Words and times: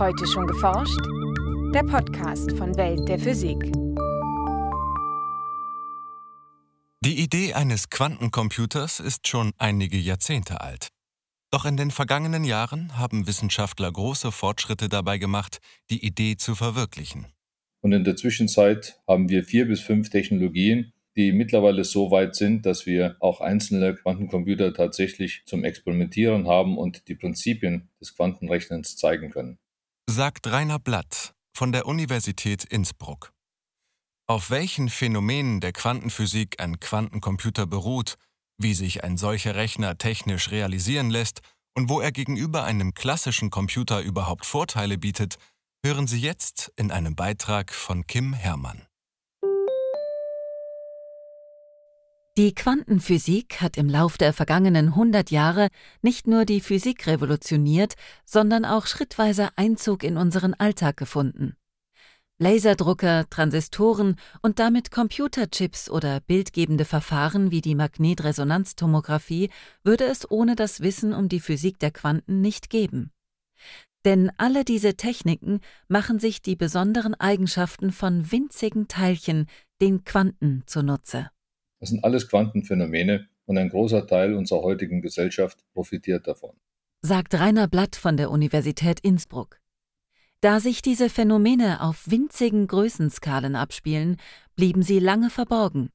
Heute 0.00 0.26
schon 0.26 0.46
geforscht? 0.46 0.98
Der 1.74 1.82
Podcast 1.82 2.52
von 2.52 2.74
Welt 2.78 3.06
der 3.06 3.18
Physik. 3.18 3.58
Die 7.04 7.22
Idee 7.22 7.52
eines 7.52 7.90
Quantencomputers 7.90 9.00
ist 9.00 9.28
schon 9.28 9.52
einige 9.58 9.98
Jahrzehnte 9.98 10.62
alt. 10.62 10.88
Doch 11.50 11.66
in 11.66 11.76
den 11.76 11.90
vergangenen 11.90 12.44
Jahren 12.44 12.96
haben 12.96 13.26
Wissenschaftler 13.26 13.92
große 13.92 14.32
Fortschritte 14.32 14.88
dabei 14.88 15.18
gemacht, 15.18 15.58
die 15.90 16.02
Idee 16.02 16.38
zu 16.38 16.54
verwirklichen. 16.54 17.26
Und 17.82 17.92
in 17.92 18.04
der 18.04 18.16
Zwischenzeit 18.16 18.98
haben 19.06 19.28
wir 19.28 19.44
vier 19.44 19.68
bis 19.68 19.82
fünf 19.82 20.08
Technologien, 20.08 20.94
die 21.14 21.30
mittlerweile 21.32 21.84
so 21.84 22.10
weit 22.10 22.36
sind, 22.36 22.64
dass 22.64 22.86
wir 22.86 23.16
auch 23.20 23.42
einzelne 23.42 23.96
Quantencomputer 23.96 24.72
tatsächlich 24.72 25.42
zum 25.44 25.62
Experimentieren 25.62 26.48
haben 26.48 26.78
und 26.78 27.06
die 27.06 27.16
Prinzipien 27.16 27.90
des 28.00 28.16
Quantenrechnens 28.16 28.96
zeigen 28.96 29.28
können 29.28 29.58
sagt 30.10 30.48
Rainer 30.48 30.80
Blatt 30.80 31.34
von 31.56 31.70
der 31.70 31.86
Universität 31.86 32.64
Innsbruck. 32.64 33.32
Auf 34.26 34.50
welchen 34.50 34.88
Phänomenen 34.88 35.60
der 35.60 35.72
Quantenphysik 35.72 36.60
ein 36.60 36.80
Quantencomputer 36.80 37.66
beruht, 37.66 38.16
wie 38.58 38.74
sich 38.74 39.04
ein 39.04 39.16
solcher 39.16 39.54
Rechner 39.54 39.98
technisch 39.98 40.50
realisieren 40.50 41.10
lässt 41.10 41.42
und 41.76 41.88
wo 41.88 42.00
er 42.00 42.10
gegenüber 42.10 42.64
einem 42.64 42.92
klassischen 42.92 43.50
Computer 43.50 44.00
überhaupt 44.00 44.46
Vorteile 44.46 44.98
bietet, 44.98 45.36
hören 45.84 46.08
Sie 46.08 46.20
jetzt 46.20 46.72
in 46.76 46.90
einem 46.90 47.14
Beitrag 47.14 47.72
von 47.72 48.06
Kim 48.06 48.32
Herrmann. 48.32 48.89
Die 52.40 52.54
Quantenphysik 52.54 53.60
hat 53.60 53.76
im 53.76 53.90
Lauf 53.90 54.16
der 54.16 54.32
vergangenen 54.32 54.86
100 54.86 55.30
Jahre 55.30 55.68
nicht 56.00 56.26
nur 56.26 56.46
die 56.46 56.62
Physik 56.62 57.06
revolutioniert, 57.06 57.96
sondern 58.24 58.64
auch 58.64 58.86
schrittweise 58.86 59.50
Einzug 59.56 60.02
in 60.02 60.16
unseren 60.16 60.54
Alltag 60.54 60.96
gefunden. 60.96 61.54
Laserdrucker, 62.38 63.28
Transistoren 63.28 64.16
und 64.40 64.58
damit 64.58 64.90
Computerchips 64.90 65.90
oder 65.90 66.20
bildgebende 66.20 66.86
Verfahren 66.86 67.50
wie 67.50 67.60
die 67.60 67.74
Magnetresonanztomographie 67.74 69.50
würde 69.84 70.04
es 70.04 70.30
ohne 70.30 70.56
das 70.56 70.80
Wissen 70.80 71.12
um 71.12 71.28
die 71.28 71.40
Physik 71.40 71.78
der 71.78 71.90
Quanten 71.90 72.40
nicht 72.40 72.70
geben. 72.70 73.10
Denn 74.06 74.32
alle 74.38 74.64
diese 74.64 74.94
Techniken 74.94 75.60
machen 75.88 76.18
sich 76.18 76.40
die 76.40 76.56
besonderen 76.56 77.14
Eigenschaften 77.14 77.92
von 77.92 78.32
winzigen 78.32 78.88
Teilchen, 78.88 79.44
den 79.82 80.04
Quanten, 80.04 80.62
zunutze. 80.64 81.28
Das 81.80 81.88
sind 81.88 82.04
alles 82.04 82.28
Quantenphänomene 82.28 83.26
und 83.46 83.58
ein 83.58 83.70
großer 83.70 84.06
Teil 84.06 84.34
unserer 84.34 84.62
heutigen 84.62 85.00
Gesellschaft 85.00 85.64
profitiert 85.72 86.26
davon. 86.26 86.52
Sagt 87.02 87.34
Rainer 87.34 87.66
Blatt 87.66 87.96
von 87.96 88.16
der 88.16 88.30
Universität 88.30 89.00
Innsbruck. 89.00 89.58
Da 90.42 90.60
sich 90.60 90.82
diese 90.82 91.10
Phänomene 91.10 91.82
auf 91.82 92.10
winzigen 92.10 92.66
Größenskalen 92.66 93.56
abspielen, 93.56 94.16
blieben 94.56 94.82
sie 94.82 94.98
lange 94.98 95.30
verborgen. 95.30 95.90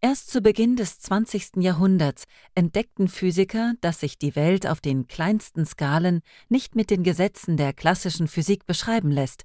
Erst 0.00 0.30
zu 0.30 0.42
Beginn 0.42 0.76
des 0.76 0.98
20. 0.98 1.62
Jahrhunderts 1.62 2.24
entdeckten 2.54 3.08
Physiker, 3.08 3.72
dass 3.80 4.00
sich 4.00 4.18
die 4.18 4.36
Welt 4.36 4.66
auf 4.66 4.82
den 4.82 5.06
kleinsten 5.06 5.64
Skalen 5.64 6.20
nicht 6.50 6.74
mit 6.74 6.90
den 6.90 7.02
Gesetzen 7.02 7.56
der 7.56 7.72
klassischen 7.72 8.28
Physik 8.28 8.66
beschreiben 8.66 9.10
lässt, 9.10 9.44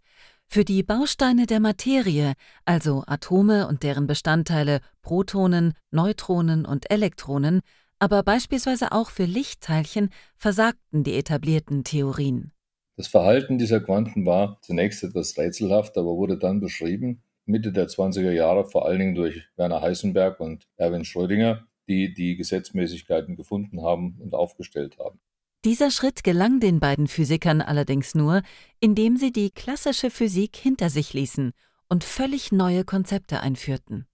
für 0.52 0.66
die 0.66 0.82
Bausteine 0.82 1.46
der 1.46 1.60
Materie, 1.60 2.34
also 2.66 3.04
Atome 3.06 3.68
und 3.68 3.84
deren 3.84 4.08
Bestandteile 4.08 4.82
Protonen, 5.04 5.74
Neutronen 5.92 6.66
und 6.66 6.90
Elektronen, 6.90 7.62
aber 8.00 8.24
beispielsweise 8.24 8.92
auch 8.92 9.12
für 9.12 9.26
Lichtteilchen, 9.26 10.10
versagten 10.38 11.04
die 11.04 11.16
etablierten 11.16 11.84
Theorien. 11.84 12.52
Das 12.98 13.08
Verhalten 13.08 13.60
dieser 13.60 13.80
Quanten 13.80 14.26
war 14.26 14.58
zunächst 14.62 15.04
etwas 15.04 15.38
rätselhaft, 15.38 15.98
aber 15.98 16.18
wurde 16.18 16.38
dann 16.38 16.60
beschrieben, 16.60 17.22
Mitte 17.46 17.72
der 17.72 17.88
20er 17.88 18.32
Jahre 18.32 18.66
vor 18.66 18.86
allen 18.86 19.00
Dingen 19.00 19.16
durch 19.16 19.44
Werner 19.56 19.82
Heisenberg 19.82 20.40
und 20.40 20.68
Erwin 20.78 21.06
Schrödinger, 21.06 21.68
die 21.88 22.14
die 22.14 22.36
Gesetzmäßigkeiten 22.36 23.36
gefunden 23.36 23.84
haben 23.84 24.18
und 24.20 24.34
aufgestellt 24.34 24.98
haben. 25.00 25.20
Dieser 25.66 25.92
Schritt 25.92 26.24
gelang 26.24 26.62
den 26.62 26.80
beiden 26.80 27.08
Physikern 27.08 27.62
allerdings 27.62 28.16
nur, 28.16 28.44
indem 28.80 29.18
sie 29.18 29.34
die 29.34 29.52
klassische 29.52 30.10
Physik 30.10 30.56
hinter 30.56 30.90
sich 30.90 31.14
ließen 31.14 31.52
und 31.90 32.06
völlig 32.06 32.54
neue 32.54 32.86
Konzepte 32.86 33.42
einführten. 33.42 34.06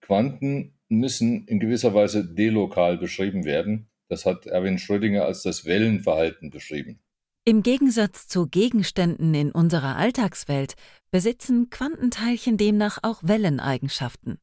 Quanten 0.00 0.78
müssen 0.88 1.44
in 1.46 1.58
gewisser 1.58 1.92
Weise 1.92 2.24
delokal 2.24 2.98
beschrieben 2.98 3.44
werden. 3.44 3.90
Das 4.08 4.26
hat 4.26 4.46
Erwin 4.46 4.78
Schrödinger 4.78 5.24
als 5.24 5.42
das 5.42 5.64
Wellenverhalten 5.64 6.50
beschrieben. 6.50 7.00
Im 7.44 7.64
Gegensatz 7.64 8.28
zu 8.28 8.46
Gegenständen 8.46 9.34
in 9.34 9.50
unserer 9.50 9.96
Alltagswelt 9.96 10.74
besitzen 11.10 11.70
Quantenteilchen 11.70 12.56
demnach 12.56 12.98
auch 13.02 13.22
Welleneigenschaften. 13.24 14.38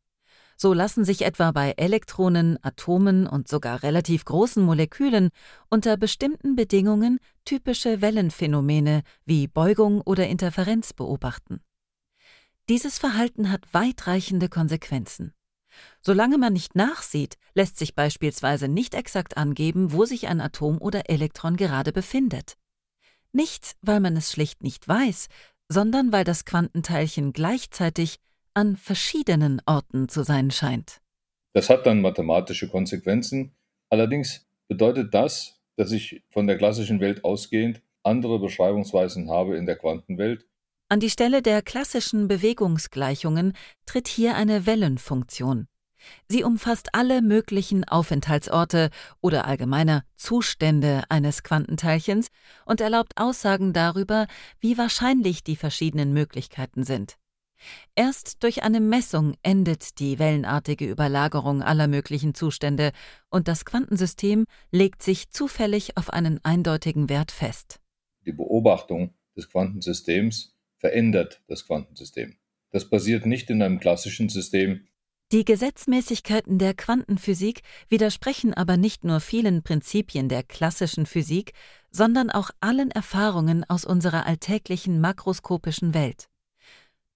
So 0.61 0.73
lassen 0.73 1.05
sich 1.05 1.21
etwa 1.21 1.51
bei 1.51 1.71
Elektronen, 1.77 2.61
Atomen 2.61 3.27
und 3.27 3.47
sogar 3.47 3.81
relativ 3.81 4.25
großen 4.25 4.61
Molekülen 4.61 5.29
unter 5.69 5.95
bestimmten 5.95 6.57
Bedingungen 6.57 7.19
typische 7.45 8.01
Wellenphänomene 8.01 9.03
wie 9.23 9.47
Beugung 9.47 10.01
oder 10.01 10.27
Interferenz 10.27 10.91
beobachten. 10.91 11.61
Dieses 12.67 12.99
Verhalten 12.99 13.49
hat 13.49 13.73
weitreichende 13.73 14.49
Konsequenzen. 14.49 15.33
Solange 16.01 16.37
man 16.37 16.51
nicht 16.51 16.75
nachsieht, 16.75 17.37
lässt 17.53 17.77
sich 17.77 17.95
beispielsweise 17.95 18.67
nicht 18.67 18.95
exakt 18.95 19.37
angeben, 19.37 19.93
wo 19.93 20.03
sich 20.03 20.27
ein 20.27 20.41
Atom 20.41 20.81
oder 20.81 21.09
Elektron 21.09 21.55
gerade 21.55 21.93
befindet. 21.93 22.57
Nicht, 23.31 23.77
weil 23.81 24.01
man 24.01 24.17
es 24.17 24.33
schlicht 24.33 24.61
nicht 24.61 24.85
weiß, 24.85 25.27
sondern 25.69 26.11
weil 26.11 26.25
das 26.25 26.43
Quantenteilchen 26.43 27.31
gleichzeitig 27.31 28.19
an 28.53 28.75
verschiedenen 28.75 29.61
Orten 29.65 30.09
zu 30.09 30.23
sein 30.23 30.51
scheint. 30.51 31.01
Das 31.53 31.69
hat 31.69 31.85
dann 31.85 32.01
mathematische 32.01 32.69
Konsequenzen. 32.69 33.55
Allerdings 33.89 34.47
bedeutet 34.67 35.13
das, 35.13 35.59
dass 35.75 35.91
ich 35.91 36.23
von 36.29 36.47
der 36.47 36.57
klassischen 36.57 36.99
Welt 36.99 37.23
ausgehend 37.23 37.81
andere 38.03 38.39
Beschreibungsweisen 38.39 39.29
habe 39.29 39.57
in 39.57 39.65
der 39.65 39.77
Quantenwelt. 39.77 40.45
An 40.89 40.99
die 40.99 41.09
Stelle 41.09 41.41
der 41.41 41.61
klassischen 41.61 42.27
Bewegungsgleichungen 42.27 43.53
tritt 43.85 44.07
hier 44.07 44.35
eine 44.35 44.65
Wellenfunktion. 44.65 45.67
Sie 46.27 46.43
umfasst 46.43 46.89
alle 46.93 47.21
möglichen 47.21 47.83
Aufenthaltsorte 47.83 48.89
oder 49.21 49.45
allgemeiner 49.45 50.03
Zustände 50.15 51.03
eines 51.09 51.43
Quantenteilchens 51.43 52.29
und 52.65 52.81
erlaubt 52.81 53.13
Aussagen 53.17 53.73
darüber, 53.73 54.25
wie 54.59 54.77
wahrscheinlich 54.77 55.43
die 55.43 55.55
verschiedenen 55.55 56.13
Möglichkeiten 56.13 56.83
sind. 56.83 57.18
Erst 57.95 58.43
durch 58.43 58.63
eine 58.63 58.79
Messung 58.79 59.35
endet 59.43 59.99
die 59.99 60.19
wellenartige 60.19 60.89
Überlagerung 60.89 61.61
aller 61.61 61.87
möglichen 61.87 62.33
Zustände 62.33 62.91
und 63.29 63.47
das 63.47 63.65
Quantensystem 63.65 64.45
legt 64.71 65.01
sich 65.03 65.29
zufällig 65.31 65.97
auf 65.97 66.11
einen 66.11 66.39
eindeutigen 66.43 67.09
Wert 67.09 67.31
fest. 67.31 67.79
Die 68.25 68.31
Beobachtung 68.31 69.13
des 69.35 69.49
Quantensystems 69.49 70.55
verändert 70.77 71.41
das 71.47 71.65
Quantensystem. 71.65 72.35
Das 72.71 72.89
passiert 72.89 73.25
nicht 73.25 73.49
in 73.49 73.61
einem 73.61 73.79
klassischen 73.79 74.29
System. 74.29 74.87
Die 75.31 75.45
Gesetzmäßigkeiten 75.45 76.57
der 76.57 76.73
Quantenphysik 76.73 77.61
widersprechen 77.87 78.55
aber 78.55 78.77
nicht 78.77 79.03
nur 79.03 79.19
vielen 79.19 79.61
Prinzipien 79.61 80.27
der 80.27 80.41
klassischen 80.41 81.05
Physik, 81.05 81.53
sondern 81.91 82.31
auch 82.31 82.49
allen 82.61 82.89
Erfahrungen 82.89 83.63
aus 83.67 83.85
unserer 83.85 84.25
alltäglichen 84.25 84.99
makroskopischen 84.99 85.93
Welt. 85.93 86.29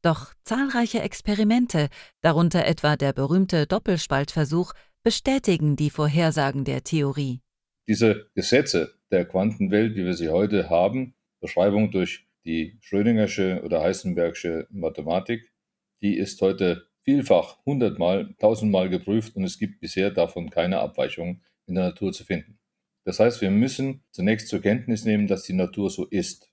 Doch 0.04 0.34
zahlreiche 0.44 1.02
Experimente, 1.02 1.88
darunter 2.22 2.66
etwa 2.66 2.98
der 2.98 3.14
berühmte 3.14 3.66
Doppelspaltversuch, 3.66 4.74
bestätigen 5.02 5.78
die 5.78 5.90
Vorhersagen 5.90 6.66
der 6.66 6.84
Theorie. 6.84 7.40
Diese 7.88 8.30
Gesetze 8.36 9.00
der 9.12 9.26
Quantenwelt, 9.26 9.96
wie 9.96 10.06
wir 10.06 10.14
sie 10.14 10.30
heute 10.30 10.70
haben, 10.70 11.16
Beschreibung 11.42 11.90
durch 11.92 12.28
die 12.46 12.78
Schrödingersche 12.82 13.62
oder 13.64 13.82
Heisenbergsche 13.82 14.68
Mathematik, 14.70 15.54
die 16.02 16.18
ist 16.18 16.42
heute 16.42 16.90
vielfach 17.04 17.66
hundertmal, 17.66 18.36
tausendmal 18.40 18.90
geprüft 18.90 19.36
und 19.38 19.46
es 19.46 19.58
gibt 19.58 19.80
bisher 19.80 20.12
davon 20.12 20.50
keine 20.50 20.80
Abweichung 20.80 21.42
in 21.66 21.76
der 21.76 21.86
Natur 21.86 22.12
zu 22.12 22.26
finden. 22.26 22.60
Das 23.06 23.20
heißt, 23.20 23.42
wir 23.42 23.52
müssen 23.52 24.04
zunächst 24.12 24.50
zur 24.50 24.62
Kenntnis 24.62 25.06
nehmen, 25.06 25.28
dass 25.28 25.44
die 25.44 25.54
Natur 25.54 25.90
so 25.90 26.06
ist. 26.06 26.53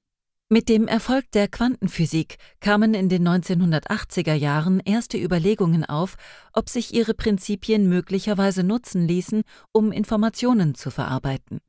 Mit 0.53 0.69
dem 0.69 0.89
Erfolg 0.89 1.31
der 1.31 1.47
Quantenphysik 1.47 2.37
kamen 2.59 2.93
in 2.93 3.09
den 3.09 3.25
1980er 3.29 4.35
Jahren 4.35 4.81
erste 4.81 5.17
Überlegungen 5.17 5.85
auf, 5.85 6.17
ob 6.53 6.69
sich 6.69 6.93
ihre 6.93 7.15
Prinzipien 7.15 7.89
möglicherweise 7.89 8.65
nutzen 8.65 9.07
ließen, 9.07 9.43
um 9.71 9.93
Informationen 9.93 10.75
zu 10.75 10.91
verarbeiten. 10.91 11.61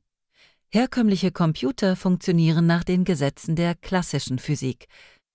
Herkömmliche 0.68 1.30
Computer 1.30 1.94
funktionieren 1.94 2.66
nach 2.66 2.82
den 2.82 3.04
Gesetzen 3.04 3.54
der 3.54 3.76
klassischen 3.76 4.40
Physik. 4.40 4.86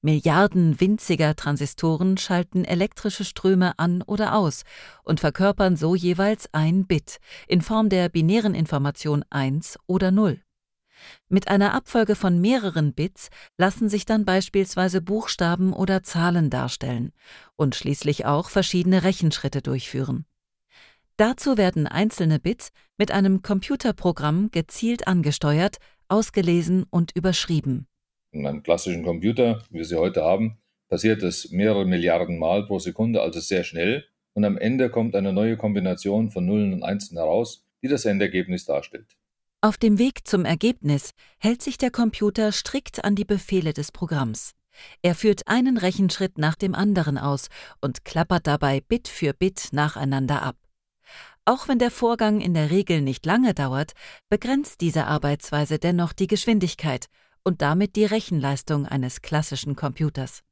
Milliarden 0.02 0.82
winziger 0.82 1.34
Transistoren 1.38 2.18
schalten 2.18 2.66
elektrische 2.66 3.24
Ströme 3.24 3.80
an 3.80 4.02
oder 4.02 4.36
aus 4.36 4.64
und 5.04 5.22
verkörpern 5.22 5.78
so 5.78 5.96
jeweils 5.96 6.50
ein 6.54 6.86
Bit 6.86 7.20
in 7.48 7.62
Form 7.62 7.88
der 7.88 8.10
binären 8.10 8.56
Information 8.56 9.24
1 9.30 9.80
oder 9.88 10.12
0. 10.12 10.42
Mit 11.30 11.48
einer 11.48 11.74
Abfolge 11.74 12.16
von 12.16 12.40
mehreren 12.40 12.94
Bits 12.94 13.30
lassen 13.58 13.90
sich 13.90 14.06
dann 14.06 14.26
beispielsweise 14.26 15.02
Buchstaben 15.02 15.74
oder 15.74 16.04
Zahlen 16.04 16.50
darstellen 16.50 17.12
und 17.56 17.76
schließlich 17.76 18.26
auch 18.26 18.50
verschiedene 18.50 19.04
Rechenschritte 19.04 19.62
durchführen. 19.62 20.26
Dazu 21.18 21.58
werden 21.58 21.88
einzelne 21.88 22.40
Bits 22.40 22.70
mit 22.98 23.12
einem 23.12 23.42
Computerprogramm 23.42 24.52
gezielt 24.52 25.08
angesteuert, 25.08 25.78
ausgelesen 26.08 26.86
und 26.90 27.12
überschrieben. 27.16 27.88
In 28.32 28.46
einem 28.46 28.62
klassischen 28.62 29.04
Computer, 29.04 29.64
wie 29.72 29.80
wir 29.80 29.86
sie 29.86 29.98
heute 29.98 30.24
haben, 30.24 30.60
passiert 30.90 31.24
es 31.24 31.52
mehrere 31.52 31.86
Milliarden 31.86 32.38
Mal 32.38 32.68
pro 32.68 32.78
Sekunde, 32.78 33.22
also 33.22 33.40
sehr 33.40 33.64
schnell. 33.64 34.06
Und 34.34 34.46
am 34.46 34.58
Ende 34.58 34.92
kommt 34.92 35.16
eine 35.16 35.34
neue 35.34 35.58
Kombination 35.58 36.30
von 36.30 36.46
Nullen 36.46 36.72
und 36.74 36.84
Einsen 36.84 37.18
heraus, 37.18 37.66
die 37.82 37.88
das 37.88 38.06
Endergebnis 38.06 38.66
darstellt. 38.66 39.17
Auf 39.60 39.78
dem 39.80 39.98
Weg 39.98 40.28
zum 40.28 40.46
Ergebnis 40.46 41.12
hält 41.40 41.64
sich 41.64 41.80
der 41.80 41.90
Computer 41.90 42.52
strikt 42.52 43.04
an 43.04 43.16
die 43.16 43.26
Befehle 43.26 43.74
des 43.74 43.92
Programms. 43.92 44.52
Er 45.02 45.16
führt 45.16 45.48
einen 45.48 45.80
Rechenschritt 45.80 46.38
nach 46.38 46.54
dem 46.54 46.76
anderen 46.76 47.18
aus 47.18 47.48
und 47.82 48.06
klappert 48.06 48.46
dabei 48.46 48.82
Bit 48.82 49.08
für 49.08 49.34
Bit 49.34 49.70
nacheinander 49.72 50.44
ab. 50.44 50.58
Auch 51.46 51.68
wenn 51.68 51.80
der 51.80 51.90
Vorgang 51.90 52.40
in 52.40 52.54
der 52.54 52.70
Regel 52.70 53.02
nicht 53.02 53.26
lange 53.26 53.56
dauert, 53.56 53.94
begrenzt 54.30 54.80
diese 54.82 55.08
Arbeitsweise 55.08 55.80
dennoch 55.80 56.14
die 56.14 56.28
Geschwindigkeit 56.28 57.08
und 57.44 57.64
damit 57.64 57.96
die 57.96 58.06
Rechenleistung 58.06 58.86
eines 58.86 59.24
klassischen 59.24 59.76
Computers. 59.76 60.44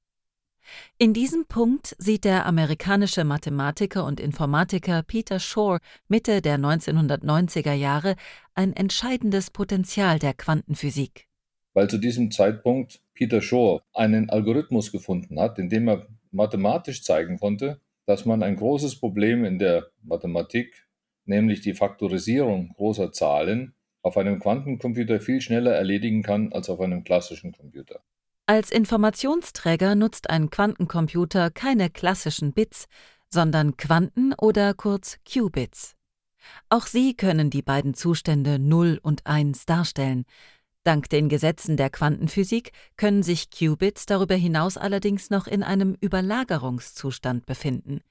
In 0.98 1.14
diesem 1.14 1.46
Punkt 1.46 1.96
sieht 1.98 2.26
der 2.26 2.46
amerikanische 2.46 3.24
Mathematiker 3.24 4.06
und 4.06 4.20
Informatiker 4.20 5.04
Peter 5.04 5.40
Shor 5.40 5.80
Mitte 6.08 6.42
der 6.42 6.58
1990er 6.58 7.74
Jahre 7.74 8.16
ein 8.54 8.74
entscheidendes 8.74 9.52
Potenzial 9.52 10.20
der 10.20 10.34
Quantenphysik. 10.34 11.28
Weil 11.74 11.90
zu 11.90 11.98
diesem 11.98 12.32
Zeitpunkt 12.32 13.02
Peter 13.14 13.42
Shor 13.42 13.84
einen 13.94 14.30
Algorithmus 14.30 14.92
gefunden 14.92 15.40
hat, 15.40 15.60
in 15.60 15.70
dem 15.70 15.88
er 15.88 16.08
mathematisch 16.32 17.04
zeigen 17.04 17.38
konnte, 17.38 17.82
dass 18.06 18.26
man 18.26 18.44
ein 18.44 18.56
großes 18.56 19.00
Problem 19.00 19.46
in 19.46 19.60
der 19.60 19.88
Mathematik, 20.04 20.88
nämlich 21.26 21.62
die 21.62 21.74
Faktorisierung 21.74 22.74
großer 22.76 23.12
Zahlen, 23.12 23.74
auf 24.02 24.18
einem 24.18 24.40
Quantencomputer 24.40 25.20
viel 25.20 25.42
schneller 25.42 25.74
erledigen 25.74 26.22
kann 26.22 26.54
als 26.54 26.70
auf 26.70 26.80
einem 26.80 27.04
klassischen 27.04 27.52
Computer. 27.52 28.04
Als 28.48 28.70
Informationsträger 28.70 29.96
nutzt 29.96 30.30
ein 30.30 30.52
Quantencomputer 30.52 31.50
keine 31.50 31.90
klassischen 31.90 32.54
Bits, 32.54 32.86
sondern 33.28 33.76
Quanten 33.76 34.34
oder 34.36 34.76
kurz 34.76 35.18
Qubits. 35.28 35.96
Auch 36.70 36.86
sie 36.86 37.16
können 37.16 37.50
die 37.50 37.64
beiden 37.64 37.96
Zustände 37.96 38.60
0 38.60 39.00
und 39.02 39.26
1 39.26 39.66
darstellen. 39.66 40.26
Dank 40.84 41.10
den 41.10 41.28
Gesetzen 41.28 41.76
der 41.76 41.90
Quantenphysik 41.90 42.72
können 42.98 43.24
sich 43.24 43.50
Qubits 43.50 44.06
darüber 44.06 44.36
hinaus 44.36 44.78
allerdings 44.78 45.32
noch 45.32 45.48
in 45.48 45.64
einem 45.64 45.98
Überlagerungszustand 46.00 47.48
befinden. 47.48 48.02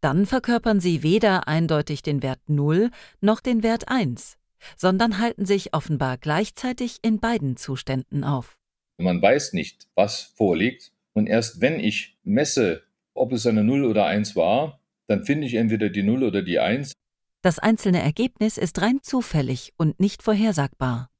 Dann 0.00 0.26
verkörpern 0.26 0.80
sie 0.80 1.04
weder 1.04 1.46
eindeutig 1.46 2.02
den 2.02 2.20
Wert 2.24 2.40
0 2.48 2.90
noch 3.20 3.38
den 3.38 3.62
Wert 3.62 3.86
1, 3.86 4.38
sondern 4.76 5.18
halten 5.18 5.46
sich 5.46 5.72
offenbar 5.72 6.18
gleichzeitig 6.18 6.98
in 7.02 7.20
beiden 7.20 7.56
Zuständen 7.56 8.24
auf. 8.24 8.57
Man 8.98 9.22
weiß 9.22 9.52
nicht, 9.52 9.88
was 9.94 10.20
vorliegt. 10.20 10.92
Und 11.12 11.26
erst 11.26 11.60
wenn 11.60 11.80
ich 11.80 12.18
messe, 12.24 12.82
ob 13.14 13.32
es 13.32 13.46
eine 13.46 13.64
0 13.64 13.84
oder 13.84 14.06
1 14.06 14.36
war, 14.36 14.80
dann 15.06 15.24
finde 15.24 15.46
ich 15.46 15.54
entweder 15.54 15.88
die 15.88 16.02
0 16.02 16.24
oder 16.24 16.42
die 16.42 16.58
1. 16.58 16.92
Das 17.40 17.58
einzelne 17.58 18.02
Ergebnis 18.02 18.58
ist 18.58 18.80
rein 18.80 18.98
zufällig 19.02 19.72
und 19.76 20.00
nicht 20.00 20.22
vorhersagbar. 20.22 21.10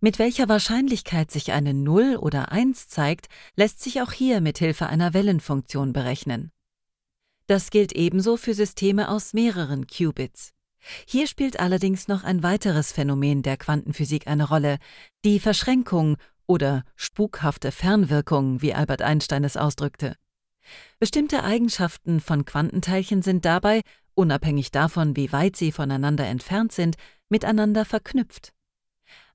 Mit 0.00 0.18
welcher 0.18 0.48
Wahrscheinlichkeit 0.48 1.30
sich 1.30 1.52
eine 1.52 1.74
0 1.74 2.16
oder 2.16 2.52
1 2.52 2.88
zeigt, 2.88 3.26
lässt 3.56 3.82
sich 3.82 4.00
auch 4.02 4.12
hier 4.12 4.40
mit 4.40 4.58
Hilfe 4.58 4.86
einer 4.86 5.12
Wellenfunktion 5.12 5.92
berechnen. 5.92 6.52
Das 7.46 7.70
gilt 7.70 7.92
ebenso 7.92 8.36
für 8.36 8.54
Systeme 8.54 9.08
aus 9.08 9.32
mehreren 9.32 9.86
Qubits. 9.86 10.52
Hier 11.06 11.26
spielt 11.26 11.58
allerdings 11.58 12.08
noch 12.08 12.22
ein 12.22 12.42
weiteres 12.42 12.92
Phänomen 12.92 13.42
der 13.42 13.56
Quantenphysik 13.56 14.26
eine 14.28 14.48
Rolle, 14.48 14.78
die 15.24 15.40
Verschränkung 15.40 16.16
oder 16.46 16.84
spukhafte 16.96 17.72
Fernwirkung, 17.72 18.62
wie 18.62 18.74
Albert 18.74 19.02
Einstein 19.02 19.44
es 19.44 19.56
ausdrückte. 19.56 20.16
Bestimmte 20.98 21.42
Eigenschaften 21.44 22.20
von 22.20 22.44
Quantenteilchen 22.44 23.22
sind 23.22 23.44
dabei, 23.44 23.82
unabhängig 24.14 24.70
davon, 24.70 25.16
wie 25.16 25.32
weit 25.32 25.56
sie 25.56 25.72
voneinander 25.72 26.26
entfernt 26.26 26.72
sind, 26.72 26.96
miteinander 27.28 27.84
verknüpft. 27.84 28.52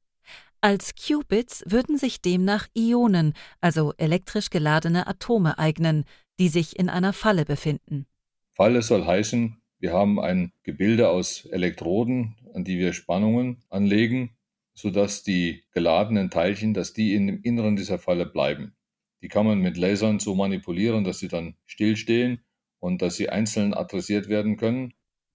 Als 0.60 0.94
Qubits 0.94 1.64
würden 1.66 1.96
sich 1.96 2.20
demnach 2.20 2.68
Ionen, 2.76 3.32
also 3.62 3.94
elektrisch 3.96 4.50
geladene 4.50 5.06
Atome, 5.06 5.58
eignen, 5.58 6.04
die 6.38 6.48
sich 6.48 6.78
in 6.78 6.90
einer 6.90 7.14
Falle 7.14 7.46
befinden. 7.46 8.06
Falle 8.52 8.82
soll 8.82 9.06
heißen, 9.06 9.56
wir 9.78 9.94
haben 9.94 10.20
ein 10.20 10.52
Gebilde 10.64 11.08
aus 11.08 11.46
Elektroden, 11.46 12.36
an 12.54 12.64
die 12.64 12.78
wir 12.78 12.92
Spannungen 12.92 13.62
anlegen, 13.68 14.36
sodass 14.74 15.22
die 15.22 15.64
geladenen 15.72 16.30
Teilchen, 16.30 16.74
dass 16.74 16.92
die 16.92 17.14
in 17.14 17.26
dem 17.26 17.42
Inneren 17.42 17.76
dieser 17.76 17.98
Falle 17.98 18.26
bleiben. 18.26 18.74
Die 19.22 19.28
kann 19.28 19.46
man 19.46 19.60
mit 19.60 19.76
Lasern 19.76 20.18
so 20.18 20.34
manipulieren, 20.34 21.04
dass 21.04 21.18
sie 21.18 21.28
dann 21.28 21.54
stillstehen 21.66 22.40
und 22.78 23.02
dass 23.02 23.16
sie 23.16 23.28
einzeln 23.28 23.74
adressiert 23.74 24.28
werden 24.28 24.56
können. 24.56 24.94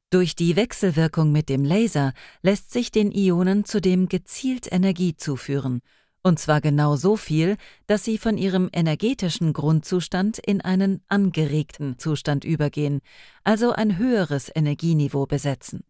Durch 0.10 0.36
die 0.36 0.56
Wechselwirkung 0.56 1.32
mit 1.32 1.50
dem 1.50 1.64
Laser 1.64 2.14
lässt 2.42 2.72
sich 2.72 2.92
den 2.92 3.12
Ionen 3.12 3.66
zudem 3.66 4.08
gezielt 4.08 4.72
Energie 4.72 5.16
zuführen 5.16 5.82
und 6.26 6.40
zwar 6.40 6.60
genau 6.60 6.96
so 6.96 7.18
viel, 7.18 7.56
dass 7.86 8.04
sie 8.04 8.18
von 8.18 8.40
ihrem 8.40 8.68
energetischen 8.74 9.54
Grundzustand 9.54 10.40
in 10.40 10.60
einen 10.60 11.04
angeregten 11.08 12.00
Zustand 12.00 12.44
übergehen, 12.44 13.02
also 13.44 13.74
ein 13.74 14.00
höheres 14.00 14.52
Energieniveau 14.54 15.28
besetzen. 15.28 15.84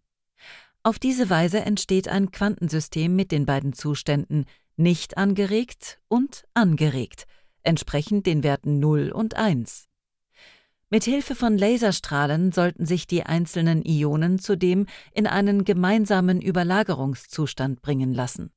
Auf 0.85 0.99
diese 0.99 1.31
Weise 1.31 1.61
entsteht 1.61 2.07
ein 2.07 2.29
Quantensystem 2.29 3.15
mit 3.15 3.31
den 3.31 3.47
beiden 3.47 3.73
Zuständen 3.73 4.45
nicht 4.77 5.17
angeregt 5.17 5.99
und 6.07 6.43
angeregt, 6.53 7.25
entsprechend 7.63 8.27
den 8.27 8.43
Werten 8.43 8.79
0 8.79 9.11
und 9.11 9.35
1. 9.35 9.87
Mit 10.91 11.05
Hilfe 11.05 11.33
von 11.33 11.57
Laserstrahlen 11.57 12.51
sollten 12.51 12.85
sich 12.85 13.07
die 13.07 13.23
einzelnen 13.23 13.83
Ionen 13.83 14.37
zudem 14.37 14.85
in 15.11 15.25
einen 15.25 15.65
gemeinsamen 15.65 16.39
Überlagerungszustand 16.39 17.81
bringen 17.81 18.13
lassen. 18.13 18.51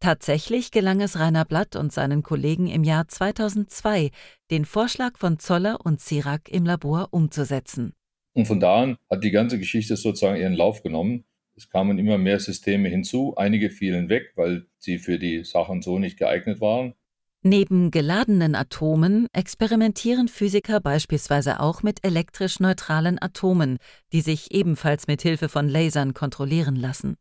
Tatsächlich 0.00 0.70
gelang 0.70 1.02
es 1.02 1.18
Rainer 1.18 1.44
Blatt 1.44 1.76
und 1.76 1.92
seinen 1.92 2.22
Kollegen 2.22 2.68
im 2.68 2.84
Jahr 2.84 3.06
2002, 3.06 4.12
den 4.50 4.64
Vorschlag 4.64 5.18
von 5.18 5.38
Zoller 5.38 5.84
und 5.84 6.00
Sirac 6.00 6.48
im 6.48 6.64
Labor 6.64 7.08
umzusetzen. 7.10 7.92
Und 8.38 8.46
von 8.46 8.60
da 8.60 8.82
an 8.82 8.98
hat 9.10 9.24
die 9.24 9.32
ganze 9.32 9.58
Geschichte 9.58 9.96
sozusagen 9.96 10.40
ihren 10.40 10.52
Lauf 10.52 10.84
genommen. 10.84 11.24
Es 11.56 11.70
kamen 11.70 11.98
immer 11.98 12.18
mehr 12.18 12.38
Systeme 12.38 12.88
hinzu, 12.88 13.34
einige 13.36 13.68
fielen 13.68 14.08
weg, 14.10 14.30
weil 14.36 14.68
sie 14.78 15.00
für 15.00 15.18
die 15.18 15.42
Sachen 15.42 15.82
so 15.82 15.98
nicht 15.98 16.20
geeignet 16.20 16.60
waren. 16.60 16.94
Neben 17.42 17.90
geladenen 17.90 18.54
Atomen 18.54 19.26
experimentieren 19.32 20.28
Physiker 20.28 20.78
beispielsweise 20.78 21.58
auch 21.58 21.82
mit 21.82 22.06
elektrisch 22.06 22.60
neutralen 22.60 23.20
Atomen, 23.20 23.78
die 24.12 24.20
sich 24.20 24.52
ebenfalls 24.52 25.08
mit 25.08 25.20
Hilfe 25.22 25.48
von 25.48 25.68
Lasern 25.68 26.14
kontrollieren 26.14 26.76
lassen. 26.76 27.16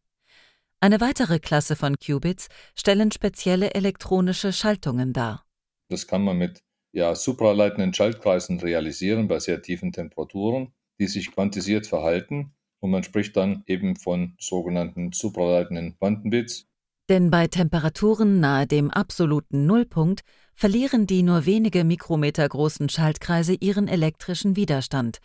Eine 0.81 1.01
weitere 1.01 1.39
Klasse 1.39 1.75
von 1.75 1.95
Qubits 1.97 2.47
stellen 2.75 3.11
spezielle 3.11 3.73
elektronische 3.73 4.53
Schaltungen 4.53 5.13
dar. 5.13 5.47
Das 5.89 6.05
kann 6.05 6.23
man 6.23 6.37
mit 6.37 6.61
ja, 6.91 7.15
supraleitenden 7.15 7.95
Schaltkreisen 7.95 8.59
realisieren 8.59 9.27
bei 9.27 9.39
sehr 9.39 9.63
tiefen 9.63 9.91
Temperaturen, 9.91 10.73
die 10.99 11.07
sich 11.07 11.31
quantisiert 11.31 11.87
verhalten. 11.87 12.53
Und 12.79 12.91
man 12.91 13.03
spricht 13.03 13.35
dann 13.35 13.63
eben 13.65 13.95
von 13.95 14.35
sogenannten 14.39 15.11
supraleitenden 15.11 15.97
Quantenbits. 15.97 16.67
Denn 17.09 17.31
bei 17.31 17.47
Temperaturen 17.47 18.39
nahe 18.39 18.67
dem 18.67 18.91
absoluten 18.91 19.65
Nullpunkt 19.65 20.21
verlieren 20.53 21.07
die 21.07 21.23
nur 21.23 21.45
wenige 21.45 21.83
Mikrometer 21.83 22.47
großen 22.47 22.89
Schaltkreise 22.89 23.53
ihren 23.53 23.87
elektrischen 23.87 24.55
Widerstand. 24.55 25.19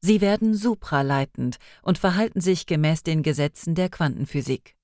Sie 0.00 0.20
werden 0.20 0.54
supraleitend 0.54 1.56
und 1.82 1.98
verhalten 1.98 2.40
sich 2.40 2.66
gemäß 2.66 3.02
den 3.02 3.22
Gesetzen 3.22 3.74
der 3.74 3.88
Quantenphysik. 3.88 4.75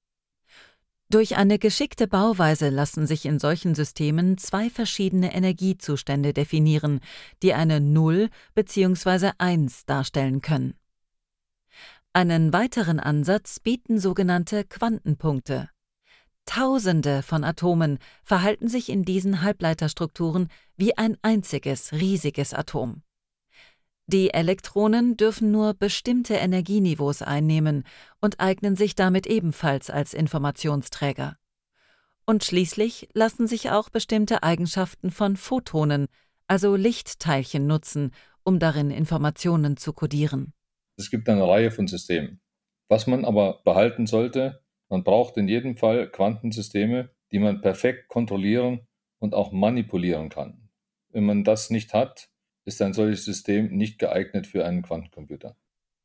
Durch 1.13 1.37
eine 1.37 1.59
geschickte 1.59 2.09
Bauweise 2.09 2.71
lassen 2.71 3.07
sich 3.07 3.27
in 3.27 3.39
solchen 3.39 3.75
Systemen 3.75 4.39
zwei 4.39 4.71
verschiedene 4.71 5.35
Energiezustände 5.35 6.33
definieren, 6.33 7.01
die 7.43 7.53
eine 7.53 7.83
Null 7.83 8.31
bzw. 8.55 9.33
Eins 9.37 9.85
darstellen 9.85 10.41
können. 10.41 10.73
Einen 12.15 12.55
weiteren 12.55 12.99
Ansatz 12.99 13.61
bieten 13.61 13.99
sogenannte 13.99 14.65
Quantenpunkte. 14.65 15.69
Tausende 16.47 17.23
von 17.23 17.45
Atomen 17.45 17.99
verhalten 18.25 18.69
sich 18.69 18.89
in 18.89 19.05
diesen 19.05 19.43
Halbleiterstrukturen 19.43 20.49
wie 20.79 20.97
ein 20.97 21.19
einziges 21.21 21.93
riesiges 21.93 22.55
Atom. 22.55 23.03
Die 24.07 24.35
Elektronen 24.35 25.17
dürfen 25.17 25.51
nur 25.53 25.75
bestimmte 25.75 26.35
Energieniveaus 26.35 27.23
einnehmen 27.23 27.85
und 28.21 28.41
eignen 28.41 28.77
sich 28.77 28.95
damit 28.95 29.27
ebenfalls 29.27 29.91
als 29.91 30.13
Informationsträger. 30.13 31.37
Und 32.27 32.45
schließlich 32.45 33.09
lassen 33.15 33.47
sich 33.47 33.71
auch 33.71 33.91
bestimmte 33.91 34.43
Eigenschaften 34.43 35.11
von 35.11 35.37
Photonen, 35.37 36.07
also 36.47 36.77
Lichtteilchen, 36.77 37.67
nutzen, 37.67 38.13
um 38.45 38.59
darin 38.59 38.91
Informationen 38.91 39.77
zu 39.77 39.93
kodieren. 39.93 40.53
Es 40.97 41.11
gibt 41.11 41.29
eine 41.29 41.47
Reihe 41.47 41.71
von 41.71 41.87
Systemen. 41.87 42.41
Was 42.89 43.07
man 43.07 43.25
aber 43.25 43.63
behalten 43.65 44.07
sollte, 44.07 44.63
man 44.89 45.05
braucht 45.05 45.37
in 45.37 45.49
jedem 45.49 45.77
Fall 45.77 46.11
Quantensysteme, 46.11 47.11
die 47.31 47.39
man 47.39 47.61
perfekt 47.61 48.09
kontrollieren 48.09 48.87
und 49.19 49.35
auch 49.35 49.53
manipulieren 49.53 50.29
kann. 50.29 50.69
Wenn 51.09 51.25
man 51.25 51.45
das 51.45 51.71
nicht 51.71 51.95
hat, 51.95 52.29
ist 52.65 52.81
ein 52.83 52.93
solches 52.93 53.25
System 53.25 53.77
nicht 53.77 53.99
geeignet 53.99 54.47
für 54.47 54.65
einen 54.65 54.83
Quantencomputer. 54.83 55.57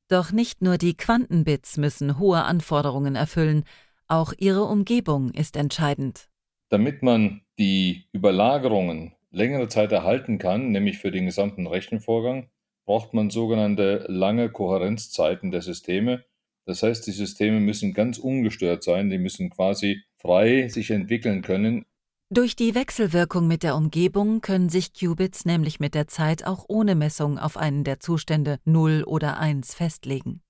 Doch 0.10 0.32
nicht 0.32 0.62
nur 0.62 0.78
die 0.78 0.96
Quantenbits 0.96 1.78
müssen 1.78 2.18
hohe 2.18 2.44
Anforderungen 2.44 3.16
erfüllen, 3.16 3.64
auch 4.08 4.34
ihre 4.38 4.64
Umgebung 4.64 5.32
ist 5.32 5.58
entscheidend. 5.58 6.30
Damit 6.70 7.04
man 7.04 7.42
die 7.60 8.08
Überlagerungen 8.14 9.14
längere 9.32 9.68
Zeit 9.68 9.92
erhalten 9.92 10.38
kann, 10.38 10.72
nämlich 10.72 10.98
für 10.98 11.12
den 11.12 11.26
gesamten 11.26 11.68
Rechenvorgang, 11.68 12.50
braucht 12.86 13.14
man 13.14 13.30
sogenannte 13.30 14.06
lange 14.08 14.50
Kohärenzzeiten 14.50 15.52
der 15.52 15.62
Systeme. 15.62 16.24
Das 16.66 16.84
heißt, 16.84 17.06
die 17.06 17.12
Systeme 17.12 17.60
müssen 17.60 17.94
ganz 17.94 18.18
ungestört 18.18 18.84
sein, 18.84 19.10
die 19.10 19.18
müssen 19.18 19.50
quasi 19.50 20.04
frei 20.18 20.70
sich 20.70 20.92
entwickeln 20.92 21.42
können 21.42 21.86
durch 22.30 22.56
die 22.56 22.76
Wechselwirkung 22.76 23.48
mit 23.48 23.64
der 23.64 23.76
Umgebung 23.76 24.42
können 24.42 24.70
sich 24.70 24.94
Qubits 24.94 25.46
nämlich 25.46 25.80
mit 25.80 25.96
der 25.96 26.08
Zeit 26.08 26.46
auch 26.46 26.66
ohne 26.68 26.94
Messung 26.96 27.40
auf 27.40 27.58
einen 27.58 27.84
der 27.84 28.00
Zustände 28.00 28.60
0 28.66 29.04
oder 29.06 29.38
1 29.38 29.74
festlegen. 29.74 30.42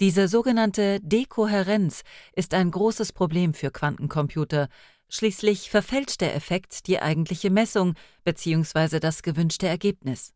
Diese 0.00 0.28
sogenannte 0.28 1.00
Dekohärenz 1.00 2.02
ist 2.34 2.54
ein 2.54 2.70
großes 2.70 3.12
Problem 3.12 3.54
für 3.54 3.70
Quantencomputer, 3.70 4.68
schließlich 5.08 5.70
verfälscht 5.70 6.20
der 6.20 6.34
Effekt 6.34 6.86
die 6.86 7.00
eigentliche 7.00 7.50
Messung 7.50 7.94
bzw. 8.24 8.98
das 8.98 9.22
gewünschte 9.22 9.66
Ergebnis. 9.66 10.34